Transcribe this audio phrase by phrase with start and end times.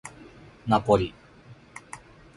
[0.65, 1.13] ナポリ